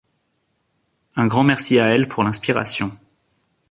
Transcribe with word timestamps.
Un 1.15 1.27
grand 1.27 1.43
merci 1.43 1.77
à 1.77 1.89
elle 1.93 2.07
pour 2.07 2.23
l’inspiration. 2.23 2.97